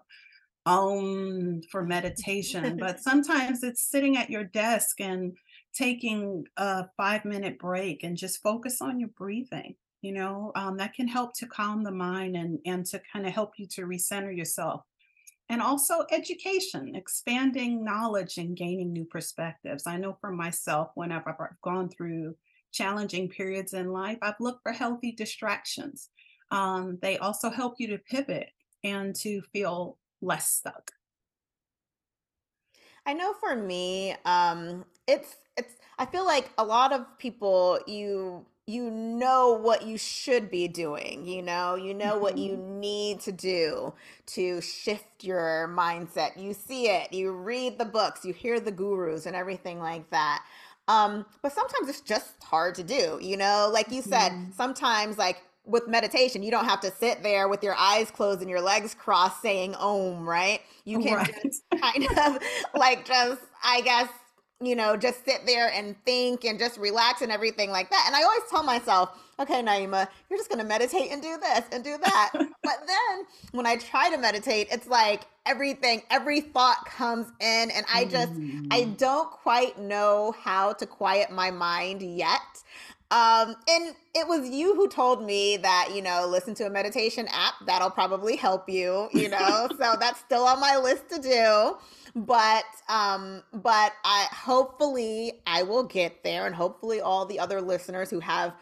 um 0.64 1.60
for 1.70 1.84
meditation, 1.96 2.76
but 2.78 3.00
sometimes 3.00 3.62
it's 3.62 3.88
sitting 3.88 4.16
at 4.16 4.30
your 4.30 4.44
desk 4.44 5.00
and 5.00 5.36
taking 5.76 6.44
a 6.56 6.86
five 6.96 7.24
minute 7.24 7.58
break 7.58 8.02
and 8.02 8.16
just 8.16 8.42
focus 8.42 8.80
on 8.80 8.98
your 8.98 9.10
breathing. 9.10 9.74
You 10.02 10.12
know, 10.12 10.52
um, 10.54 10.76
that 10.76 10.94
can 10.94 11.08
help 11.08 11.34
to 11.38 11.46
calm 11.46 11.82
the 11.82 11.90
mind 11.90 12.36
and, 12.36 12.58
and 12.64 12.86
to 12.86 13.00
kind 13.12 13.26
of 13.26 13.32
help 13.32 13.52
you 13.58 13.66
to 13.68 13.82
recenter 13.82 14.36
yourself. 14.36 14.82
And 15.48 15.62
also 15.62 16.04
education, 16.10 16.94
expanding 16.94 17.84
knowledge 17.84 18.38
and 18.38 18.56
gaining 18.56 18.92
new 18.92 19.04
perspectives. 19.04 19.86
I 19.86 19.96
know 19.96 20.16
for 20.20 20.30
myself, 20.32 20.90
whenever 20.94 21.30
I've 21.30 21.60
gone 21.62 21.88
through 21.88 22.36
challenging 22.72 23.28
periods 23.28 23.72
in 23.72 23.90
life, 23.90 24.18
I've 24.22 24.40
looked 24.40 24.62
for 24.62 24.72
healthy 24.72 25.12
distractions. 25.12 26.10
Um, 26.50 26.98
they 27.00 27.18
also 27.18 27.50
help 27.50 27.76
you 27.78 27.88
to 27.88 27.98
pivot 27.98 28.50
and 28.84 29.14
to 29.16 29.40
feel 29.52 29.98
less 30.20 30.50
stuck. 30.50 30.90
I 33.06 33.12
know 33.14 33.32
for 33.34 33.54
me, 33.56 34.16
um, 34.24 34.84
it's 35.06 35.36
it's 35.56 35.74
I 35.98 36.06
feel 36.06 36.26
like 36.26 36.50
a 36.58 36.64
lot 36.64 36.92
of 36.92 37.06
people 37.18 37.78
you 37.86 38.44
you 38.66 38.90
know 38.90 39.52
what 39.52 39.86
you 39.86 39.96
should 39.96 40.50
be 40.50 40.66
doing, 40.66 41.24
you 41.24 41.40
know, 41.40 41.76
you 41.76 41.94
know 41.94 42.18
what 42.18 42.36
you 42.36 42.56
Mhm. 42.56 42.64
need 42.80 43.20
to 43.20 43.30
do 43.30 43.94
to 44.26 44.60
shift 44.60 45.22
your 45.22 45.68
mindset. 45.72 46.36
You 46.40 46.52
see 46.52 46.88
it, 46.88 47.12
you 47.12 47.30
read 47.30 47.78
the 47.78 47.84
books, 47.84 48.24
you 48.24 48.32
hear 48.32 48.58
the 48.58 48.72
gurus 48.72 49.24
and 49.26 49.36
everything 49.36 49.78
like 49.78 50.10
that. 50.10 50.44
Um, 50.88 51.26
but 51.42 51.52
sometimes 51.52 51.88
it's 51.88 52.00
just 52.00 52.42
hard 52.42 52.74
to 52.76 52.82
do, 52.82 53.18
you 53.22 53.36
know, 53.36 53.70
like 53.72 53.92
you 53.92 54.02
said, 54.02 54.32
Mhm. 54.34 54.52
sometimes 54.52 55.16
like 55.18 55.42
with 55.66 55.88
meditation, 55.88 56.42
you 56.42 56.50
don't 56.50 56.64
have 56.66 56.80
to 56.82 56.92
sit 56.92 57.22
there 57.22 57.48
with 57.48 57.62
your 57.62 57.74
eyes 57.76 58.10
closed 58.10 58.40
and 58.40 58.50
your 58.50 58.60
legs 58.60 58.94
crossed 58.94 59.42
saying 59.42 59.74
om, 59.76 60.28
right? 60.28 60.60
You 60.84 60.98
can 60.98 61.18
Right. 61.18 61.34
just 61.42 61.64
kind 61.82 62.06
of 62.18 62.38
like 62.74 63.04
just 63.06 63.42
I 63.64 63.80
guess 63.82 64.08
you 64.60 64.74
know 64.76 64.96
just 64.96 65.24
sit 65.24 65.42
there 65.46 65.70
and 65.72 65.96
think 66.04 66.44
and 66.44 66.58
just 66.58 66.78
relax 66.78 67.22
and 67.22 67.32
everything 67.32 67.70
like 67.70 67.90
that. 67.90 68.04
And 68.06 68.16
I 68.16 68.22
always 68.22 68.42
tell 68.50 68.62
myself, 68.62 69.10
okay, 69.40 69.62
Naeemah, 69.62 70.08
you're 70.30 70.38
just 70.38 70.50
gonna 70.50 70.64
meditate 70.64 71.10
and 71.10 71.22
do 71.22 71.36
this 71.38 71.62
and 71.72 71.84
do 71.84 71.98
that. 71.98 72.32
But 72.64 72.78
then 72.86 73.26
when 73.52 73.66
I 73.66 73.76
try 73.76 74.10
to 74.10 74.18
meditate, 74.18 74.68
it's 74.70 74.88
like 74.88 75.22
everything, 75.46 76.02
every 76.10 76.40
thought 76.40 76.84
comes 76.86 77.28
in, 77.40 77.70
and 77.70 77.86
I 77.92 78.04
just 78.06 78.32
I 78.70 78.84
Mhm. 78.84 78.96
don't 78.98 79.30
quite 79.30 79.78
know 79.78 80.34
how 80.40 80.72
to 80.74 80.86
quiet 80.86 81.30
my 81.30 81.50
mind 81.50 82.02
yet. 82.02 82.40
Um, 83.10 83.54
and 83.68 83.94
it 84.14 84.26
was 84.26 84.48
you 84.48 84.74
who 84.74 84.88
told 84.88 85.24
me 85.24 85.56
that, 85.58 85.90
you 85.94 86.02
know, 86.02 86.26
listen 86.28 86.54
to 86.56 86.66
a 86.66 86.70
meditation 86.70 87.28
app. 87.30 87.54
That'll 87.64 87.90
probably 87.90 88.34
help 88.34 88.68
you, 88.68 89.08
you 89.12 89.28
know. 89.28 89.68
So 89.78 89.94
that's 90.00 90.20
still 90.20 90.44
on 90.44 90.58
my 90.58 90.76
list 90.76 91.08
to 91.10 91.20
do. 91.20 91.76
But 92.14 92.64
um, 92.88 93.42
but 93.52 93.92
I 94.04 94.26
hopefully 94.32 95.34
I 95.46 95.62
will 95.62 95.84
get 95.84 96.24
there 96.24 96.46
and 96.46 96.54
hopefully 96.54 97.00
all 97.00 97.26
the 97.26 97.38
other 97.38 97.60
listeners 97.60 98.10
who 98.10 98.20
have 98.20 98.54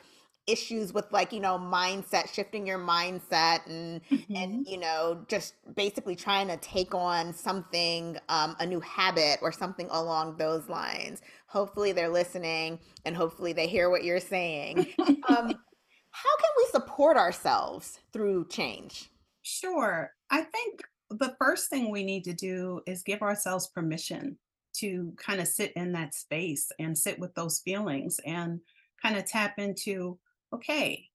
issues 0.47 0.93
with 0.93 1.11
like, 1.13 1.33
you 1.33 1.41
know, 1.41 1.59
mindset, 1.59 2.33
shifting 2.33 2.67
your 2.67 2.79
mindset 2.79 3.67
and 3.67 4.01
and 4.35 4.59
Mhm. 4.59 4.65
you 4.65 4.77
know 4.79 5.25
just 5.29 5.55
basically 5.75 6.17
trying 6.17 6.49
to 6.49 6.57
take 6.57 6.95
on 6.95 7.33
something 7.33 8.19
um, 8.29 8.57
a 8.59 8.67
new 8.67 8.81
habit 8.81 9.39
or 9.43 9.53
something 9.53 9.89
along 9.91 10.37
those 10.37 10.69
lines 10.69 11.23
hopefully 11.47 11.93
they're 11.93 12.09
listening 12.09 12.81
and 13.05 13.17
hopefully 13.17 13.53
they 13.53 13.67
hear 13.69 13.89
what 13.91 14.03
you're 14.05 14.19
saying 14.21 14.87
um, 15.29 15.55
how 16.11 16.37
can 16.39 16.51
we 16.57 16.67
support 16.73 17.17
ourselves 17.17 18.01
through 18.13 18.47
change 18.49 19.11
Sure. 19.43 20.13
I 20.31 20.43
think 20.43 20.83
the 21.11 21.37
first 21.39 21.69
thing 21.71 21.91
we 21.91 22.03
need 22.03 22.25
to 22.25 22.33
do 22.33 22.81
is 22.87 23.03
give 23.03 23.23
ourselves 23.23 23.69
permission 23.69 24.39
to 24.77 25.15
kind 25.19 25.41
of 25.41 25.47
sit 25.47 25.73
in 25.77 25.93
that 25.93 26.15
space 26.15 26.71
and 26.79 26.97
sit 26.99 27.19
with 27.19 27.35
those 27.35 27.61
feelings 27.61 28.19
and 28.25 28.61
kind 29.03 29.17
of 29.17 29.27
tap 29.27 29.59
into, 29.59 30.19
okay, 30.55 31.09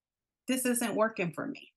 this 0.48 0.64
isn't 0.66 0.94
working 0.94 1.32
for 1.32 1.46
me. 1.46 1.72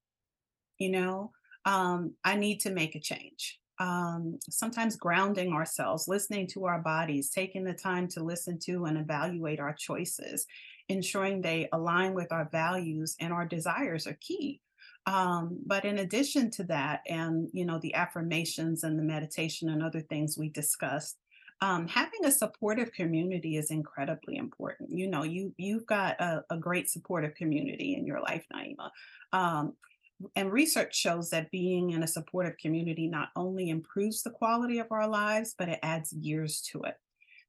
You 0.78 0.92
know, 0.92 1.32
um, 1.66 2.14
I 2.24 2.36
need 2.36 2.60
to 2.62 2.72
make 2.72 2.96
a 2.96 3.00
change. 3.00 3.60
Um, 3.80 4.40
sometimes 4.50 4.96
grounding 4.96 5.52
ourselves, 5.52 6.08
listening 6.08 6.48
to 6.50 6.66
our 6.66 6.80
bodies, 6.80 7.30
taking 7.30 7.64
the 7.64 7.74
time 7.74 8.08
to 8.10 8.24
listen 8.24 8.60
to 8.66 8.86
and 8.86 8.98
evaluate 8.98 9.60
our 9.60 9.74
choices, 9.74 10.46
ensuring 10.90 11.42
they 11.42 11.68
align 11.74 12.14
with 12.14 12.32
our 12.32 12.50
values 12.52 13.16
and 13.20 13.34
our 13.34 13.46
desires 13.46 14.06
are 14.06 14.18
key. 14.22 14.62
Um, 15.06 15.60
but 15.66 15.86
in 15.86 16.00
addition 16.00 16.50
to 16.52 16.64
that, 16.66 17.02
and 17.08 17.50
you 17.52 17.66
know, 17.66 17.80
the 17.80 17.94
affirmations 17.96 18.84
and 18.84 18.98
the 18.98 19.04
meditation 19.04 19.70
and 19.70 19.84
other 19.84 20.02
things 20.02 20.38
we 20.38 20.50
discussed, 20.50 21.18
um, 21.64 21.88
having 21.88 22.26
a 22.26 22.32
supportive 22.32 22.92
community 22.92 23.56
is 23.56 23.72
incredibly 23.72 24.36
important. 24.36 24.92
You 24.92 25.08
know, 25.08 25.24
you 25.24 25.54
you've 25.56 25.86
got 25.86 26.20
a, 26.20 26.44
a 26.50 26.58
great 26.58 26.90
supportive 26.90 27.36
community 27.36 27.96
in 27.96 28.06
your 28.06 28.20
life, 28.20 28.46
Naeemah. 28.54 28.90
Um, 29.32 29.74
and 30.36 30.52
research 30.52 30.94
shows 30.94 31.30
that 31.30 31.52
being 31.52 31.92
in 31.92 32.04
a 32.04 32.08
supportive 32.08 32.58
community 32.58 33.08
not 33.08 33.30
only 33.38 33.70
improves 33.70 34.24
the 34.24 34.30
quality 34.30 34.80
of 34.80 34.88
our 34.92 35.08
lives, 35.08 35.56
but 35.58 35.70
it 35.70 35.80
adds 35.84 36.12
years 36.12 36.62
to 36.74 36.82
it. 36.82 36.96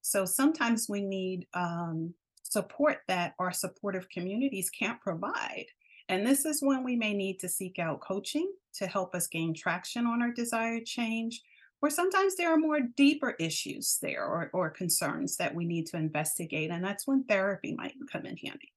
So 0.00 0.24
sometimes 0.24 0.86
we 0.88 1.02
need 1.02 1.48
um, 1.52 2.14
support 2.44 2.98
that 3.08 3.34
our 3.40 3.52
supportive 3.52 4.08
communities 4.10 4.70
can't 4.70 5.00
provide. 5.00 5.66
And 6.08 6.24
this 6.24 6.44
is 6.44 6.62
when 6.62 6.84
we 6.84 6.94
may 6.94 7.14
need 7.14 7.40
to 7.40 7.48
seek 7.48 7.80
out 7.80 8.00
coaching 8.00 8.48
to 8.74 8.86
help 8.86 9.12
us 9.14 9.26
gain 9.26 9.54
traction 9.54 10.06
on 10.06 10.22
our 10.22 10.30
desired 10.30 10.84
change. 10.84 11.42
Or 11.84 11.90
sometimes 11.90 12.34
there 12.36 12.50
are 12.50 12.56
more 12.56 12.80
deeper 12.80 13.36
issues 13.38 13.98
there 14.00 14.24
or, 14.24 14.48
or 14.54 14.70
concerns 14.70 15.36
that 15.36 15.54
we 15.54 15.66
need 15.66 15.84
to 15.88 15.98
investigate. 15.98 16.70
And 16.70 16.82
that's 16.82 17.06
when 17.06 17.24
therapy 17.24 17.74
might 17.74 17.92
come 18.10 18.24
in 18.24 18.38
handy. 18.38 18.72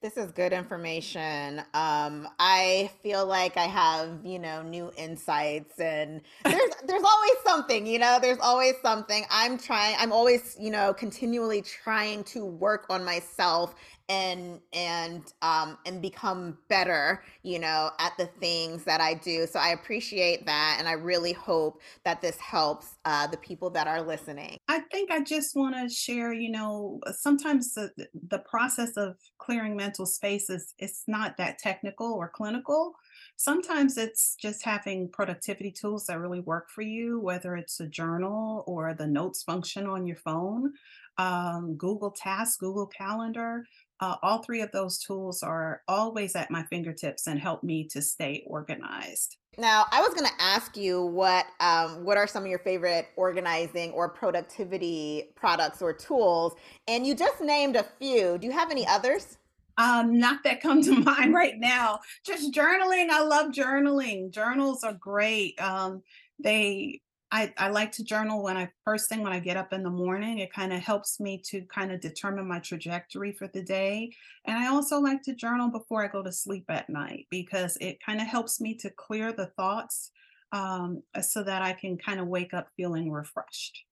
This 0.00 0.16
is 0.16 0.32
good 0.32 0.54
information. 0.54 1.58
Um, 1.74 2.26
I 2.38 2.90
feel 3.02 3.26
like 3.26 3.58
I 3.58 3.66
have, 3.66 4.24
you 4.24 4.38
know, 4.38 4.62
new 4.62 4.90
insights 4.96 5.78
and 5.78 6.22
there's 6.44 6.70
there's 6.86 7.04
always 7.04 7.36
something, 7.44 7.86
you 7.86 7.98
know, 7.98 8.18
there's 8.22 8.38
always 8.40 8.76
something. 8.80 9.26
I'm 9.30 9.58
trying, 9.58 9.96
I'm 9.98 10.12
always, 10.12 10.56
you 10.58 10.70
know, 10.70 10.94
continually 10.94 11.60
trying 11.60 12.24
to 12.24 12.46
work 12.46 12.86
on 12.88 13.04
myself 13.04 13.74
and 14.10 14.60
and 14.72 15.32
um 15.40 15.78
and 15.86 16.02
become 16.02 16.58
better 16.68 17.22
you 17.44 17.60
know 17.60 17.90
at 18.00 18.12
the 18.18 18.26
things 18.40 18.82
that 18.82 19.00
i 19.00 19.14
do 19.14 19.46
so 19.46 19.60
i 19.60 19.68
appreciate 19.68 20.44
that 20.44 20.76
and 20.80 20.88
i 20.88 20.92
really 20.92 21.32
hope 21.32 21.80
that 22.04 22.20
this 22.20 22.36
helps 22.38 22.98
uh 23.04 23.28
the 23.28 23.36
people 23.36 23.70
that 23.70 23.86
are 23.86 24.02
listening. 24.02 24.56
I 24.68 24.80
think 24.90 25.12
i 25.12 25.20
just 25.20 25.54
want 25.54 25.76
to 25.76 25.94
share 25.94 26.32
you 26.32 26.50
know 26.50 27.00
sometimes 27.12 27.72
the 27.74 27.92
the 28.28 28.40
process 28.40 28.96
of 28.96 29.16
clearing 29.38 29.76
mental 29.76 30.06
spaces 30.06 30.74
it's 30.78 31.04
not 31.06 31.36
that 31.36 31.58
technical 31.58 32.12
or 32.12 32.28
clinical. 32.28 32.94
Sometimes 33.36 33.96
it's 33.96 34.34
just 34.34 34.64
having 34.64 35.08
productivity 35.10 35.70
tools 35.70 36.06
that 36.06 36.18
really 36.18 36.40
work 36.40 36.68
for 36.68 36.82
you 36.82 37.20
whether 37.20 37.54
it's 37.54 37.78
a 37.78 37.86
journal 37.86 38.64
or 38.66 38.92
the 38.92 39.06
notes 39.06 39.42
function 39.44 39.86
on 39.86 40.06
your 40.06 40.16
phone 40.16 40.72
um, 41.18 41.76
google 41.76 42.10
tasks 42.10 42.56
google 42.56 42.86
calendar 42.86 43.64
uh, 44.00 44.16
all 44.22 44.38
three 44.42 44.62
of 44.62 44.72
those 44.72 44.98
tools 44.98 45.42
are 45.42 45.82
always 45.86 46.34
at 46.34 46.50
my 46.50 46.62
fingertips 46.64 47.26
and 47.26 47.38
help 47.38 47.62
me 47.62 47.84
to 47.84 48.00
stay 48.00 48.42
organized. 48.46 49.36
Now, 49.58 49.86
I 49.90 50.00
was 50.00 50.10
going 50.10 50.26
to 50.26 50.42
ask 50.42 50.76
you 50.76 51.04
what 51.04 51.46
um, 51.58 52.04
what 52.04 52.16
are 52.16 52.26
some 52.26 52.44
of 52.44 52.48
your 52.48 52.60
favorite 52.60 53.08
organizing 53.16 53.90
or 53.90 54.08
productivity 54.08 55.30
products 55.34 55.82
or 55.82 55.92
tools, 55.92 56.54
and 56.88 57.06
you 57.06 57.14
just 57.14 57.40
named 57.40 57.76
a 57.76 57.84
few. 57.98 58.38
Do 58.38 58.46
you 58.46 58.52
have 58.52 58.70
any 58.70 58.86
others? 58.86 59.38
Um, 59.76 60.18
not 60.18 60.44
that 60.44 60.60
come 60.60 60.82
to 60.82 60.92
mind 61.04 61.34
right 61.34 61.58
now. 61.58 62.00
Just 62.24 62.52
journaling. 62.54 63.10
I 63.10 63.22
love 63.22 63.52
journaling. 63.52 64.30
Journals 64.30 64.84
are 64.84 64.94
great. 64.94 65.60
Um, 65.60 66.02
they 66.38 67.00
I, 67.32 67.52
I 67.56 67.68
like 67.68 67.92
to 67.92 68.04
journal 68.04 68.42
when 68.42 68.56
I 68.56 68.70
first 68.84 69.08
thing 69.08 69.22
when 69.22 69.32
I 69.32 69.38
get 69.38 69.56
up 69.56 69.72
in 69.72 69.82
the 69.82 69.90
morning. 69.90 70.38
It 70.38 70.52
kind 70.52 70.72
of 70.72 70.80
helps 70.80 71.20
me 71.20 71.40
to 71.46 71.62
kind 71.62 71.92
of 71.92 72.00
determine 72.00 72.48
my 72.48 72.58
trajectory 72.58 73.32
for 73.32 73.46
the 73.48 73.62
day. 73.62 74.12
And 74.46 74.58
I 74.58 74.68
also 74.68 74.98
like 74.98 75.22
to 75.22 75.34
journal 75.34 75.68
before 75.68 76.04
I 76.04 76.08
go 76.08 76.22
to 76.22 76.32
sleep 76.32 76.64
at 76.68 76.90
night 76.90 77.26
because 77.30 77.76
it 77.80 77.98
kind 78.04 78.20
of 78.20 78.26
helps 78.26 78.60
me 78.60 78.74
to 78.76 78.90
clear 78.90 79.32
the 79.32 79.46
thoughts 79.46 80.10
um, 80.52 81.02
so 81.22 81.42
that 81.44 81.62
I 81.62 81.72
can 81.72 81.96
kind 81.96 82.18
of 82.18 82.26
wake 82.26 82.52
up 82.52 82.68
feeling 82.76 83.12
refreshed. 83.12 83.84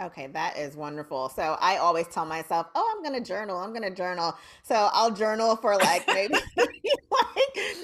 Okay, 0.00 0.26
that 0.28 0.56
is 0.56 0.74
wonderful. 0.74 1.28
So 1.28 1.56
I 1.60 1.76
always 1.76 2.08
tell 2.08 2.24
myself, 2.24 2.66
"Oh, 2.74 2.94
I'm 2.94 3.02
going 3.02 3.22
to 3.22 3.26
journal. 3.26 3.58
I'm 3.58 3.74
going 3.74 3.88
to 3.88 3.94
journal." 3.94 4.36
So 4.62 4.74
I'll 4.74 5.10
journal 5.10 5.54
for 5.56 5.76
like 5.76 6.06
maybe 6.06 6.34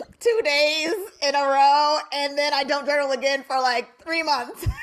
like 0.00 0.18
2 0.20 0.40
days 0.44 0.94
in 1.22 1.34
a 1.34 1.42
row 1.42 1.98
and 2.12 2.36
then 2.36 2.52
I 2.54 2.64
don't 2.64 2.86
journal 2.86 3.12
again 3.12 3.42
for 3.42 3.60
like 3.60 4.00
3 4.02 4.22
months. 4.22 4.66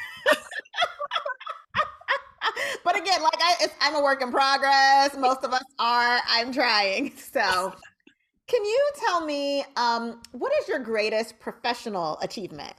but 2.84 2.98
again, 2.98 3.22
like 3.22 3.40
I 3.40 3.68
I'm 3.82 3.96
a 3.96 4.02
work 4.02 4.22
in 4.22 4.32
progress. 4.32 5.16
Most 5.18 5.44
of 5.44 5.54
us 5.54 5.64
are. 5.80 6.20
I'm 6.28 6.52
trying. 6.52 7.12
So 7.36 7.74
can 8.48 8.64
you 8.64 8.90
tell 9.06 9.26
me 9.26 9.66
um, 9.76 10.22
what 10.32 10.54
is 10.62 10.68
your 10.68 10.80
greatest 10.80 11.40
professional 11.40 12.18
achievement? 12.22 12.74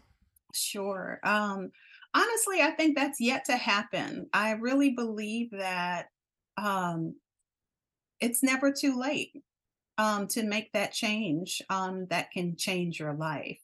Sure. 0.54 1.20
Um, 1.24 1.70
honestly, 2.14 2.62
I 2.62 2.70
think 2.70 2.96
that's 2.96 3.20
yet 3.20 3.44
to 3.46 3.56
happen. 3.56 4.28
I 4.32 4.52
really 4.52 4.90
believe 4.90 5.50
that 5.50 6.06
um, 6.56 7.16
it's 8.20 8.42
never 8.42 8.72
too 8.72 8.98
late 8.98 9.32
um, 9.98 10.26
to 10.28 10.42
make 10.42 10.72
that 10.72 10.92
change 10.92 11.62
um, 11.70 12.06
that 12.10 12.30
can 12.30 12.56
change 12.56 13.00
your 13.00 13.14
life. 13.14 13.58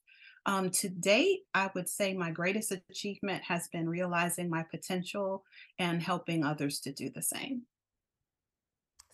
Um, 0.45 0.71
to 0.71 0.89
date, 0.89 1.41
I 1.55 1.71
would 1.75 1.89
say 1.89 2.15
my 2.15 2.31
greatest 2.31 2.73
achievement 2.73 3.43
has 3.45 3.69
been 3.69 3.89
realizing 3.89 4.51
my 4.51 4.65
potential 4.71 5.45
and 5.79 6.03
helping 6.03 6.45
others 6.45 6.81
to 6.81 6.93
do 6.93 7.11
the 7.11 7.23
same. 7.23 7.63